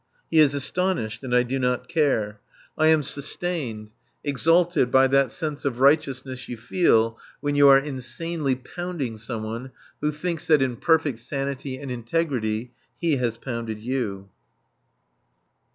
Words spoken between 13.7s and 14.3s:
you.